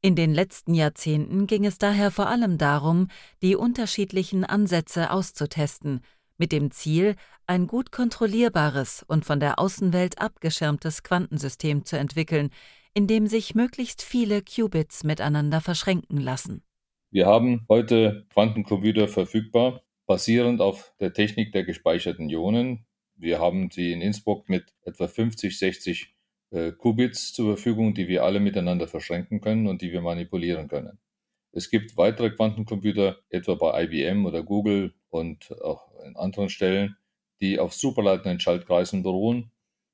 In 0.00 0.16
den 0.16 0.34
letzten 0.34 0.74
Jahrzehnten 0.74 1.46
ging 1.46 1.64
es 1.64 1.78
daher 1.78 2.10
vor 2.10 2.26
allem 2.26 2.58
darum, 2.58 3.08
die 3.40 3.54
unterschiedlichen 3.54 4.44
Ansätze 4.44 5.12
auszutesten, 5.12 6.00
mit 6.42 6.50
dem 6.50 6.72
Ziel, 6.72 7.14
ein 7.46 7.68
gut 7.68 7.92
kontrollierbares 7.92 9.04
und 9.06 9.24
von 9.24 9.38
der 9.38 9.60
Außenwelt 9.60 10.20
abgeschirmtes 10.20 11.04
Quantensystem 11.04 11.84
zu 11.84 11.96
entwickeln, 11.96 12.50
in 12.94 13.06
dem 13.06 13.28
sich 13.28 13.54
möglichst 13.54 14.02
viele 14.02 14.42
Qubits 14.42 15.04
miteinander 15.04 15.60
verschränken 15.60 16.18
lassen. 16.18 16.64
Wir 17.12 17.26
haben 17.26 17.64
heute 17.68 18.26
Quantencomputer 18.30 19.06
verfügbar, 19.06 19.84
basierend 20.06 20.60
auf 20.60 20.92
der 20.98 21.12
Technik 21.12 21.52
der 21.52 21.62
gespeicherten 21.62 22.28
Ionen. 22.28 22.86
Wir 23.14 23.38
haben 23.38 23.70
sie 23.70 23.92
in 23.92 24.00
Innsbruck 24.00 24.48
mit 24.48 24.74
etwa 24.84 25.06
50, 25.06 25.56
60 25.56 26.12
äh, 26.50 26.72
Qubits 26.72 27.32
zur 27.32 27.54
Verfügung, 27.54 27.94
die 27.94 28.08
wir 28.08 28.24
alle 28.24 28.40
miteinander 28.40 28.88
verschränken 28.88 29.40
können 29.40 29.68
und 29.68 29.80
die 29.80 29.92
wir 29.92 30.00
manipulieren 30.00 30.66
können. 30.66 30.98
Es 31.52 31.70
gibt 31.70 31.96
weitere 31.96 32.30
Quantencomputer, 32.30 33.18
etwa 33.28 33.54
bei 33.54 33.84
IBM 33.84 34.26
oder 34.26 34.42
Google 34.42 34.92
und 35.12 35.54
auch 35.62 35.88
in 36.04 36.16
anderen 36.16 36.48
Stellen, 36.48 36.96
die 37.40 37.58
auf 37.58 37.74
superleitenden 37.74 38.40
Schaltkreisen 38.40 39.02
beruhen. 39.02 39.50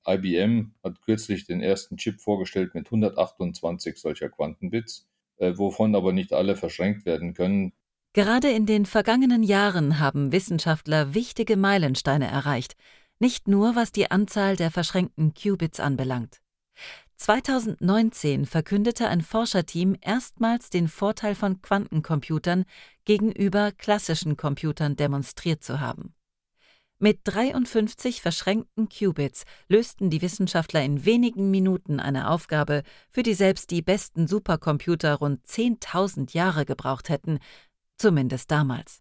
IBM 0.07 0.73
hat 0.83 1.03
kürzlich 1.03 1.47
den 1.47 1.61
ersten 1.61 1.97
Chip 1.97 2.21
vorgestellt 2.21 2.75
mit 2.75 2.87
128 2.87 3.97
solcher 3.99 4.29
Quantenbits, 4.29 5.09
äh, 5.39 5.53
wovon 5.57 5.95
aber 5.95 6.13
nicht 6.13 6.33
alle 6.33 6.57
verschränkt 6.57 7.05
werden 7.05 7.35
können. 7.35 7.73
Gerade 8.13 8.51
in 8.51 8.65
den 8.65 8.87
vergangenen 8.87 9.43
Jahren 9.43 9.99
haben 9.99 10.33
Wissenschaftler 10.33 11.15
wichtige 11.15 11.57
Meilensteine 11.57 12.27
erreicht, 12.27 12.75
nicht 13.19 13.49
nur 13.49 13.75
was 13.75 13.93
die 13.93 14.11
Anzahl 14.11 14.57
der 14.57 14.71
verschränkten 14.71 15.35
Qubits 15.35 15.81
anbelangt. 15.81 16.41
2019 17.19 18.47
verkündete 18.47 19.09
ein 19.09 19.23
Forscherteam 19.23 19.97
erstmals 20.01 20.71
den 20.71 20.89
Vorteil 20.89 21.35
von 21.35 21.61
Quantencomputern 21.61 22.65
gegenüber 23.05 23.73
klassischen 23.73 24.37
Computern 24.37 24.97
demonstriert 24.97 25.63
zu 25.63 25.81
haben. 25.81 26.15
Mit 27.01 27.21
53 27.25 28.23
verschränkten 28.23 28.89
Qubits 28.89 29.45
lösten 29.69 30.11
die 30.11 30.23
Wissenschaftler 30.23 30.83
in 30.83 31.05
wenigen 31.05 31.51
Minuten 31.51 32.01
eine 32.01 32.31
Aufgabe, 32.31 32.83
für 33.11 33.23
die 33.23 33.35
selbst 33.35 33.71
die 33.71 33.83
besten 33.83 34.27
Supercomputer 34.27 35.15
rund 35.15 35.45
10.000 35.47 36.35
Jahre 36.35 36.65
gebraucht 36.65 37.09
hätten, 37.09 37.39
zumindest 37.99 38.51
damals. 38.51 39.01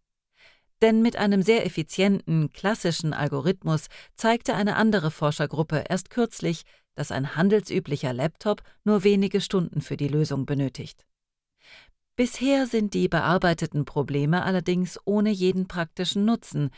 Denn 0.84 1.02
mit 1.02 1.16
einem 1.16 1.42
sehr 1.42 1.66
effizienten, 1.66 2.52
klassischen 2.52 3.14
Algorithmus 3.14 3.88
zeigte 4.16 4.54
eine 4.54 4.76
andere 4.76 5.10
Forschergruppe 5.10 5.86
erst 5.90 6.12
kürzlich, 6.12 6.66
dass 6.98 7.12
ein 7.12 7.36
handelsüblicher 7.36 8.12
Laptop 8.12 8.64
nur 8.84 9.04
wenige 9.04 9.40
Stunden 9.40 9.82
für 9.82 9.98
die 9.98 10.08
Lösung 10.08 10.48
benötigt. 10.48 11.06
Bisher 12.16 12.66
sind 12.66 12.96
die 12.96 13.08
bearbeiteten 13.08 13.86
Probleme 13.86 14.44
allerdings 14.44 15.00
ohne 15.06 15.30
jeden 15.30 15.68
praktischen 15.68 16.26
Nutzen. 16.26 16.72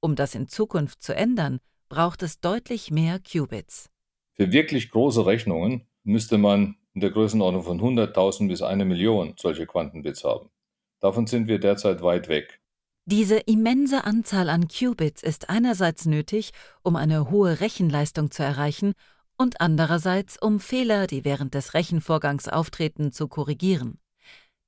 Um 0.00 0.16
das 0.16 0.34
in 0.34 0.48
Zukunft 0.48 1.02
zu 1.02 1.14
ändern, 1.14 1.60
braucht 1.90 2.22
es 2.22 2.40
deutlich 2.40 2.90
mehr 2.90 3.20
Qubits. 3.20 3.90
Für 4.32 4.50
wirklich 4.50 4.90
große 4.90 5.26
Rechnungen 5.26 5.86
müsste 6.04 6.38
man 6.38 6.76
in 6.94 7.02
der 7.02 7.10
Größenordnung 7.10 7.62
von 7.62 7.78
100.000 7.78 8.48
bis 8.48 8.62
eine 8.62 8.86
Million 8.86 9.34
solche 9.36 9.66
Quantenbits 9.66 10.24
haben. 10.24 10.48
Davon 11.00 11.26
sind 11.26 11.48
wir 11.48 11.58
derzeit 11.58 12.00
weit 12.00 12.28
weg. 12.28 12.62
Diese 13.04 13.36
immense 13.36 14.04
Anzahl 14.04 14.48
an 14.48 14.68
Qubits 14.68 15.22
ist 15.22 15.50
einerseits 15.50 16.06
nötig, 16.06 16.52
um 16.82 16.96
eine 16.96 17.30
hohe 17.30 17.60
Rechenleistung 17.60 18.30
zu 18.30 18.42
erreichen 18.42 18.94
und 19.36 19.60
andererseits 19.60 20.40
um 20.40 20.60
Fehler, 20.60 21.06
die 21.06 21.24
während 21.24 21.54
des 21.54 21.74
Rechenvorgangs 21.74 22.48
auftreten, 22.48 23.12
zu 23.12 23.28
korrigieren. 23.28 23.98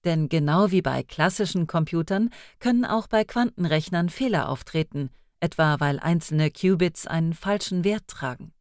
Denn 0.05 0.29
genau 0.29 0.71
wie 0.71 0.83
bei 0.83 1.03
klassischen 1.03 1.67
Computern 1.67 2.31
können 2.61 2.85
auch 2.85 3.09
bei 3.09 3.25
Quantenrechnern 3.25 4.09
Fehler 4.09 4.49
auftreten, 4.49 5.11
etwa 5.41 5.81
weil 5.81 5.99
einzelne 5.99 6.51
Qubits 6.51 7.07
einen 7.07 7.35
falschen 7.35 7.85
Wert 7.85 8.09
tragen. 8.09 8.53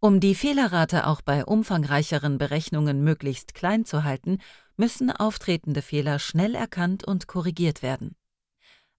Um 0.00 0.18
die 0.18 0.34
Fehlerrate 0.34 1.06
auch 1.06 1.20
bei 1.20 1.44
umfangreicheren 1.44 2.38
Berechnungen 2.38 3.04
möglichst 3.04 3.54
klein 3.54 3.84
zu 3.84 4.02
halten, 4.02 4.38
müssen 4.76 5.12
auftretende 5.12 5.80
Fehler 5.80 6.18
schnell 6.18 6.56
erkannt 6.56 7.04
und 7.04 7.28
korrigiert 7.28 7.82
werden. 7.82 8.16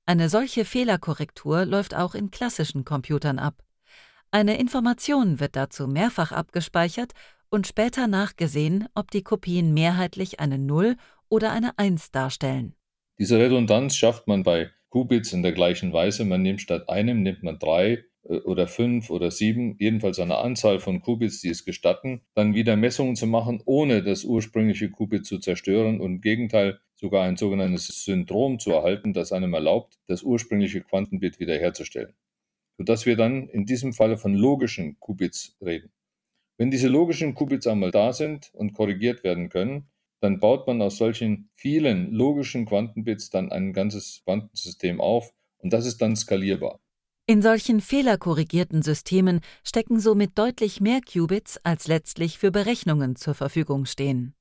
Eine 0.05 0.29
solche 0.29 0.65
Fehlerkorrektur 0.65 1.65
läuft 1.65 1.93
auch 1.93 2.15
in 2.15 2.31
klassischen 2.31 2.85
Computern 2.85 3.39
ab. 3.39 3.63
Eine 4.35 4.57
Information 4.57 5.39
wird 5.39 5.55
dazu 5.55 5.87
mehrfach 5.87 6.31
abgespeichert 6.31 7.11
und 7.51 7.67
später 7.67 8.07
nachgesehen, 8.07 8.87
ob 8.95 9.11
die 9.11 9.21
Kopien 9.21 9.75
mehrheitlich 9.75 10.39
eine 10.39 10.57
0 10.57 10.95
oder 11.29 11.51
eine 11.51 11.77
1 11.77 12.09
darstellen. 12.09 12.73
Diese 13.19 13.37
Redundanz 13.37 13.95
schafft 13.95 14.27
man 14.27 14.41
bei 14.41 14.71
Qubits 14.89 15.33
in 15.33 15.43
der 15.43 15.51
gleichen 15.51 15.93
Weise. 15.93 16.25
Man 16.25 16.41
nimmt 16.41 16.61
statt 16.61 16.89
einem 16.89 17.21
nimmt 17.21 17.43
man 17.43 17.59
drei 17.59 18.05
äh, 18.23 18.37
oder 18.37 18.65
fünf 18.65 19.11
oder 19.11 19.29
sieben, 19.29 19.75
jedenfalls 19.77 20.17
eine 20.17 20.39
Anzahl 20.39 20.79
von 20.79 21.03
Qubits, 21.03 21.41
die 21.41 21.49
es 21.49 21.63
gestatten, 21.63 22.21
dann 22.33 22.55
wieder 22.55 22.75
Messungen 22.75 23.15
zu 23.15 23.27
machen, 23.27 23.61
ohne 23.65 24.01
das 24.01 24.23
ursprüngliche 24.23 24.89
Qubit 24.89 25.27
zu 25.27 25.37
zerstören 25.37 26.01
und 26.01 26.11
im 26.11 26.21
Gegenteil 26.21 26.79
sogar 26.95 27.25
ein 27.25 27.37
sogenanntes 27.37 28.03
Syndrom 28.03 28.57
zu 28.57 28.71
erhalten, 28.71 29.13
das 29.13 29.31
einem 29.31 29.53
erlaubt, 29.53 29.99
das 30.07 30.23
ursprüngliche 30.23 30.81
Quantenbit 30.81 31.39
wiederherzustellen. 31.39 32.15
Sodass 32.83 33.05
wir 33.05 33.15
dann 33.15 33.47
in 33.47 33.65
diesem 33.65 33.93
Falle 33.93 34.17
von 34.17 34.33
logischen 34.33 34.99
Qubits 34.99 35.55
reden. 35.61 35.89
Wenn 36.57 36.69
diese 36.69 36.89
logischen 36.89 37.33
Qubits 37.33 37.65
einmal 37.65 37.91
da 37.91 38.11
sind 38.11 38.51
und 38.53 38.73
korrigiert 38.73 39.23
werden 39.23 39.47
können, 39.47 39.87
dann 40.19 40.41
baut 40.41 40.67
man 40.67 40.81
aus 40.81 40.97
solchen 40.97 41.49
vielen 41.53 42.11
logischen 42.11 42.65
Quantenbits 42.65 43.29
dann 43.29 43.53
ein 43.53 43.71
ganzes 43.71 44.21
Quantensystem 44.25 44.99
auf 44.99 45.33
und 45.59 45.71
das 45.71 45.85
ist 45.85 46.01
dann 46.01 46.17
skalierbar. 46.17 46.81
In 47.25 47.41
solchen 47.41 47.79
fehlerkorrigierten 47.79 48.81
Systemen 48.81 49.39
stecken 49.63 50.01
somit 50.01 50.37
deutlich 50.37 50.81
mehr 50.81 50.99
Qubits, 50.99 51.61
als 51.63 51.87
letztlich 51.87 52.37
für 52.37 52.51
Berechnungen 52.51 53.15
zur 53.15 53.33
Verfügung 53.33 53.85
stehen. 53.85 54.35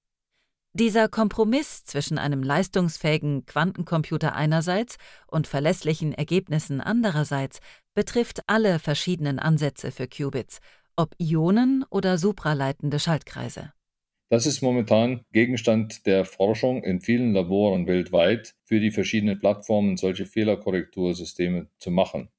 Dieser 0.75 1.09
Kompromiss 1.09 1.85
zwischen 1.85 2.17
einem 2.17 2.43
leistungsfähigen 2.43 3.45
Quantencomputer 3.45 4.35
einerseits 4.35 4.97
und 5.27 5.47
verlässlichen 5.47 6.15
Ergebnissen 6.15 6.81
andererseits 6.81 7.61
betrifft 7.95 8.41
alle 8.47 8.79
verschiedenen 8.79 9.39
Ansätze 9.39 9.91
für 9.91 10.09
Qubits, 10.09 10.61
ob 10.97 11.15
Ionen 11.19 11.85
oder 11.91 12.17
supraleitende 12.17 12.99
Schaltkreise. 12.99 13.75
Das 14.31 14.47
ist 14.47 14.63
momentan 14.63 15.27
Gegenstand 15.31 16.07
der 16.07 16.25
Forschung 16.25 16.83
in 16.83 17.03
vielen 17.03 17.35
Laboren 17.35 17.87
weltweit, 17.87 18.55
für 18.65 18.81
die 18.81 18.91
verschiedenen 18.91 19.39
Plattformen 19.39 19.99
solche 19.99 20.25
Fehlerkorrektursysteme 20.25 21.69
zu 21.77 21.91
machen. 21.91 22.31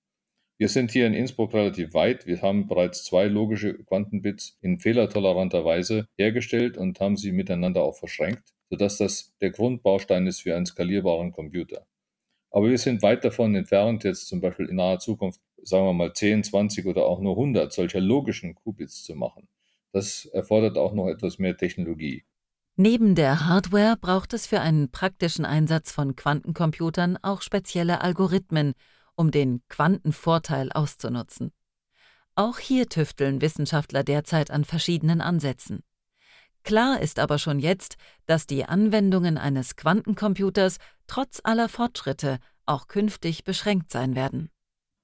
Wir 0.63 0.70
sind 0.70 0.91
hier 0.91 1.08
in 1.08 1.13
Innsbruck 1.13 1.53
relativ 1.53 1.93
weit. 1.93 2.25
Wir 2.25 2.41
haben 2.41 2.67
bereits 2.67 3.03
zwei 3.03 3.25
logische 3.25 3.84
Quantenbits 3.84 4.58
in 4.62 4.79
fehlertoleranter 4.79 5.65
Weise 5.65 6.08
hergestellt 6.17 6.77
und 6.77 7.01
haben 7.01 7.17
sie 7.17 7.34
miteinander 7.34 7.82
auch 7.82 7.98
verschränkt, 7.98 8.53
sodass 8.70 8.98
das 8.98 9.34
der 9.41 9.50
Grundbaustein 9.50 10.25
ist 10.25 10.39
für 10.39 10.55
einen 10.55 10.65
skalierbaren 10.65 11.34
Computer. 11.34 11.86
Aber 12.50 12.70
wir 12.70 12.77
sind 12.77 13.01
weit 13.01 13.25
davon 13.25 13.53
entfernt, 13.55 14.05
jetzt 14.05 14.29
zum 14.29 14.39
Beispiel 14.39 14.67
in 14.67 14.77
naher 14.77 15.00
Zukunft, 15.00 15.41
sagen 15.63 15.86
wir 15.86 15.91
mal 15.91 16.13
10, 16.13 16.46
20 16.46 16.86
oder 16.86 17.08
auch 17.08 17.20
nur 17.20 17.36
100 17.36 17.74
solcher 17.74 18.00
logischen 18.00 18.55
Qubits 18.55 19.03
zu 19.03 19.15
machen. 19.15 19.50
Das 19.91 20.24
erfordert 20.27 20.77
auch 20.77 20.93
noch 20.93 21.10
etwas 21.10 21.39
mehr 21.39 21.58
Technologie. 21.58 22.24
Neben 22.77 23.15
der 23.15 23.50
Hardware 23.50 23.98
braucht 24.00 24.32
es 24.32 24.48
für 24.48 24.62
einen 24.62 24.91
praktischen 24.91 25.43
Einsatz 25.43 25.91
von 25.91 26.15
Quantencomputern 26.15 27.17
auch 27.22 27.41
spezielle 27.41 28.00
Algorithmen, 28.00 28.75
um 29.15 29.32
den 29.32 29.62
Quantenvorteil 29.70 30.72
auszunutzen. 30.72 31.51
Auch 32.36 32.60
hier 32.60 32.89
tüfteln 32.89 33.41
Wissenschaftler 33.41 34.03
derzeit 34.03 34.50
an 34.50 34.65
verschiedenen 34.65 35.22
Ansätzen. 35.22 35.84
Klar 36.63 37.01
ist 37.01 37.20
aber 37.20 37.38
schon 37.39 37.60
jetzt, 37.60 37.98
dass 38.25 38.48
die 38.48 38.65
Anwendungen 38.65 39.38
eines 39.38 39.75
Quantencomputers 39.75 40.77
trotz 41.08 41.41
aller 41.43 41.67
Fortschritte 41.70 42.39
auch 42.65 42.88
künftig 42.88 43.43
beschränkt 43.43 43.91
sein 43.91 44.15
werden. 44.15 44.50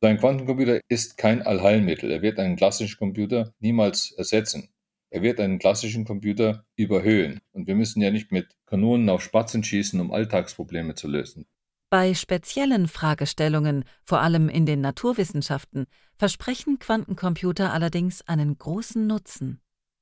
Ein 0.01 0.17
Quantencomputer 0.17 0.79
ist 0.87 1.17
kein 1.17 1.41
Allheilmittel. 1.41 2.09
Er 2.09 2.21
wird 2.21 2.39
einen 2.39 2.55
klassischen 2.55 2.97
Computer 2.97 3.53
niemals 3.59 4.13
ersetzen. 4.13 4.69
Er 5.09 5.21
wird 5.21 5.41
einen 5.41 5.59
klassischen 5.59 6.05
Computer 6.05 6.65
überhöhen. 6.77 7.41
Und 7.51 7.67
wir 7.67 7.75
müssen 7.75 8.01
ja 8.01 8.09
nicht 8.09 8.31
mit 8.31 8.55
Kanonen 8.65 9.09
auf 9.09 9.21
Spatzen 9.21 9.63
schießen, 9.63 9.99
um 9.99 10.13
Alltagsprobleme 10.13 10.95
zu 10.95 11.09
lösen. 11.09 11.45
Bei 11.91 12.13
speziellen 12.13 12.87
Fragestellungen, 12.87 13.83
vor 14.03 14.21
allem 14.21 14.47
in 14.47 14.67
den 14.67 14.79
Naturwissenschaften, 14.79 15.87
versprechen 16.15 16.77
Quantencomputer 16.77 17.73
allerdings 17.73 18.21
einen 18.27 18.55
großen 18.59 19.07
Nutzen. 19.07 19.59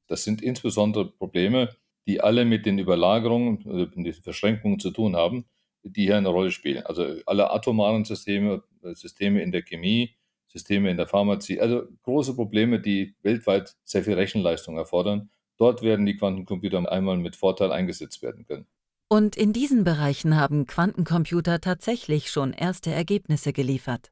Das 0.08 0.26
sind 0.26 0.42
insbesondere 0.42 1.10
Probleme, 1.10 1.70
die 2.06 2.20
alle 2.20 2.44
mit 2.44 2.66
den 2.66 2.78
Überlagerungen, 2.78 3.64
mit 3.64 3.96
den 3.96 4.14
Verschränkungen 4.14 4.82
zu 4.82 4.92
tun 4.92 5.16
haben, 5.16 5.46
die 5.84 6.04
hier 6.04 6.18
eine 6.18 6.28
Rolle 6.28 6.52
spielen. 6.52 6.86
Also 6.86 7.22
alle 7.26 7.52
atomaren 7.52 8.04
Systeme, 8.04 8.64
Systeme 8.94 9.42
in 9.42 9.54
der 9.54 9.62
Chemie, 9.62 10.14
Systeme 10.48 10.92
in 10.92 10.98
der 10.98 11.08
Pharmazie, 11.08 11.62
also 11.62 11.84
große 12.04 12.36
Probleme, 12.36 12.82
die 12.82 13.16
weltweit 13.22 13.78
sehr 13.86 14.04
viel 14.04 14.16
Rechenleistung 14.16 14.78
erfordern. 14.78 15.30
Dort 15.58 15.82
werden 15.84 16.06
die 16.06 16.18
Quantencomputer 16.18 16.92
einmal 16.92 17.16
mit 17.16 17.38
Vorteil 17.38 17.72
eingesetzt 17.72 18.22
werden 18.22 18.46
können. 18.46 18.68
Und 19.10 19.38
in 19.38 19.54
diesen 19.54 19.86
Bereichen 19.86 20.36
haben 20.36 20.66
Quantencomputer 20.66 21.62
tatsächlich 21.62 22.30
schon 22.30 22.52
erste 22.52 22.92
Ergebnisse 22.92 23.54
geliefert. 23.54 24.12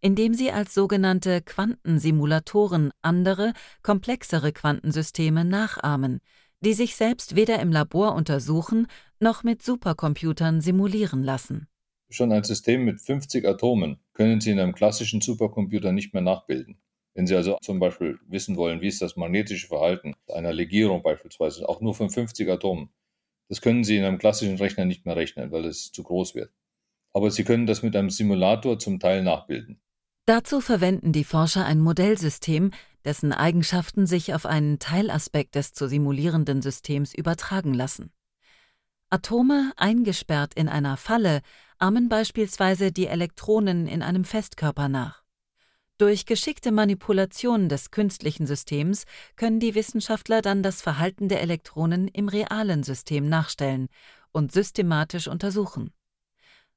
Indem 0.00 0.34
sie 0.34 0.50
als 0.50 0.74
sogenannte 0.74 1.42
Quantensimulatoren 1.42 2.90
andere, 3.02 3.52
komplexere 3.82 4.52
Quantensysteme 4.52 5.44
nachahmen, 5.44 6.20
die 6.60 6.72
sich 6.72 6.96
selbst 6.96 7.36
weder 7.36 7.60
im 7.60 7.70
Labor 7.70 8.14
untersuchen 8.14 8.88
noch 9.20 9.44
mit 9.44 9.62
Supercomputern 9.62 10.60
simulieren 10.60 11.22
lassen. 11.22 11.68
Schon 12.08 12.32
ein 12.32 12.44
System 12.44 12.84
mit 12.84 13.00
50 13.00 13.46
Atomen 13.46 13.98
können 14.12 14.40
Sie 14.40 14.50
in 14.50 14.58
einem 14.58 14.74
klassischen 14.74 15.20
Supercomputer 15.20 15.92
nicht 15.92 16.14
mehr 16.14 16.22
nachbilden. 16.22 16.78
Wenn 17.14 17.26
Sie 17.26 17.34
also 17.34 17.58
zum 17.62 17.78
Beispiel 17.78 18.18
wissen 18.26 18.56
wollen, 18.56 18.80
wie 18.80 18.88
ist 18.88 19.02
das 19.02 19.16
magnetische 19.16 19.68
Verhalten 19.68 20.14
einer 20.32 20.52
Legierung 20.52 21.02
beispielsweise, 21.02 21.68
auch 21.68 21.80
nur 21.80 21.94
von 21.94 22.10
50 22.10 22.48
Atomen, 22.48 22.90
das 23.48 23.60
können 23.60 23.84
Sie 23.84 23.96
in 23.96 24.04
einem 24.04 24.18
klassischen 24.18 24.56
Rechner 24.56 24.84
nicht 24.84 25.06
mehr 25.06 25.16
rechnen, 25.16 25.52
weil 25.52 25.64
es 25.64 25.92
zu 25.92 26.02
groß 26.02 26.34
wird. 26.34 26.52
Aber 27.12 27.30
Sie 27.30 27.44
können 27.44 27.66
das 27.66 27.82
mit 27.82 27.94
einem 27.96 28.10
Simulator 28.10 28.78
zum 28.78 29.00
Teil 29.00 29.22
nachbilden. 29.22 29.80
Dazu 30.26 30.60
verwenden 30.60 31.12
die 31.12 31.24
Forscher 31.24 31.64
ein 31.64 31.80
Modellsystem, 31.80 32.72
dessen 33.04 33.32
Eigenschaften 33.32 34.06
sich 34.06 34.34
auf 34.34 34.44
einen 34.44 34.80
Teilaspekt 34.80 35.54
des 35.54 35.72
zu 35.72 35.88
simulierenden 35.88 36.62
Systems 36.62 37.14
übertragen 37.14 37.72
lassen. 37.72 38.12
Atome 39.08 39.72
eingesperrt 39.76 40.54
in 40.54 40.68
einer 40.68 40.96
Falle 40.96 41.42
ahmen 41.78 42.08
beispielsweise 42.08 42.90
die 42.90 43.06
Elektronen 43.06 43.86
in 43.86 44.02
einem 44.02 44.24
Festkörper 44.24 44.88
nach. 44.88 45.25
Durch 45.98 46.26
geschickte 46.26 46.72
Manipulation 46.72 47.70
des 47.70 47.90
künstlichen 47.90 48.46
Systems 48.46 49.04
können 49.36 49.60
die 49.60 49.74
Wissenschaftler 49.74 50.42
dann 50.42 50.62
das 50.62 50.82
Verhalten 50.82 51.30
der 51.30 51.40
Elektronen 51.40 52.08
im 52.08 52.28
realen 52.28 52.82
System 52.82 53.30
nachstellen 53.30 53.88
und 54.30 54.52
systematisch 54.52 55.26
untersuchen. 55.26 55.94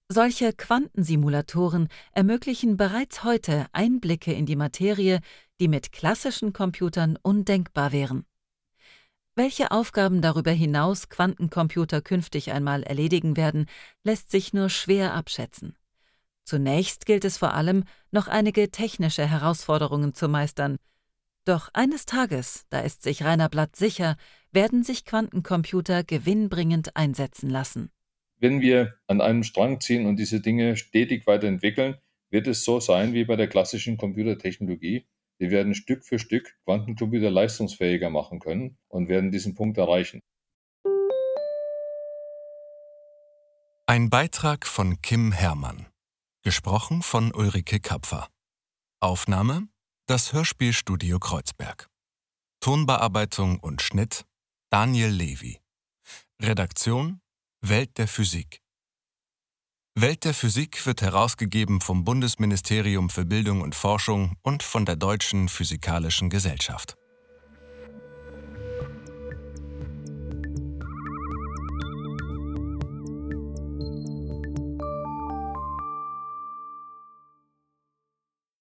Solche 0.08 0.54
Quantensimulatoren 0.54 1.90
ermöglichen 2.14 2.78
bereits 2.78 3.26
heute 3.26 3.66
Einblicke 3.74 4.32
in 4.32 4.46
die 4.46 4.56
Materie, 4.56 5.20
die 5.60 5.68
mit 5.68 5.92
klassischen 5.92 6.54
Computern 6.54 7.18
undenkbar 7.22 7.92
wären. 7.92 8.26
Welche 9.36 9.72
Aufgaben 9.72 10.22
darüber 10.22 10.52
hinaus 10.52 11.10
Quantencomputer 11.10 12.02
künftig 12.02 12.52
einmal 12.52 12.84
erledigen 12.84 13.36
werden, 13.36 13.66
lässt 14.06 14.32
sich 14.32 14.54
nur 14.54 14.70
schwer 14.70 15.14
abschätzen. 15.14 15.76
Zunächst 16.50 17.06
gilt 17.06 17.26
es 17.26 17.38
vor 17.38 17.54
allem, 17.54 17.84
noch 18.10 18.28
einige 18.28 18.72
technische 18.72 19.24
Herausforderungen 19.24 20.16
zu 20.16 20.28
meistern. 20.28 20.78
Doch 21.46 21.70
eines 21.74 22.08
Tages, 22.08 22.66
da 22.72 22.80
ist 22.80 23.04
sich 23.04 23.24
Rainer 23.24 23.50
Blatt 23.50 23.76
sicher, 23.76 24.18
werden 24.52 24.82
sich 24.82 25.06
Quantencomputer 25.06 26.04
gewinnbringend 26.04 26.96
einsetzen 26.96 27.52
lassen. 27.52 27.92
Wenn 28.40 28.62
wir 28.62 28.96
an 29.06 29.22
einem 29.22 29.44
Strang 29.44 29.80
ziehen 29.80 30.08
und 30.08 30.16
diese 30.16 30.42
Dinge 30.42 30.76
stetig 30.76 31.28
weiterentwickeln, 31.28 31.98
wird 32.32 32.48
es 32.48 32.64
so 32.64 32.80
sein 32.80 33.14
wie 33.14 33.26
bei 33.26 33.36
der 33.36 33.48
klassischen 33.48 33.98
Computertechnologie. 33.98 35.06
Wir 35.38 35.52
werden 35.52 35.76
Stück 35.76 36.04
für 36.04 36.18
Stück 36.18 36.56
Quantencomputer 36.66 37.30
leistungsfähiger 37.30 38.10
machen 38.10 38.40
können 38.40 38.80
und 38.88 39.08
werden 39.08 39.30
diesen 39.30 39.54
Punkt 39.54 39.78
erreichen. 39.78 40.20
Ein 43.86 44.10
Beitrag 44.10 44.66
von 44.66 45.00
Kim 45.04 45.32
Herrmann. 45.32 45.86
Gesprochen 46.42 47.02
von 47.02 47.34
Ulrike 47.34 47.82
Kapfer. 47.82 48.30
Aufnahme 49.02 49.68
das 50.08 50.32
Hörspielstudio 50.32 51.20
Kreuzberg. 51.20 51.90
Tonbearbeitung 52.62 53.60
und 53.60 53.82
Schnitt 53.82 54.26
Daniel 54.70 55.10
Levy. 55.10 55.60
Redaktion 56.42 57.20
Welt 57.60 57.98
der 57.98 58.08
Physik. 58.08 58.62
Welt 59.96 60.24
der 60.24 60.34
Physik 60.34 60.86
wird 60.86 61.02
herausgegeben 61.02 61.82
vom 61.82 62.06
Bundesministerium 62.06 63.10
für 63.10 63.26
Bildung 63.26 63.60
und 63.60 63.76
Forschung 63.76 64.38
und 64.42 64.64
von 64.64 64.86
der 64.86 64.96
Deutschen 64.96 65.50
Physikalischen 65.50 66.30
Gesellschaft. 66.30 66.99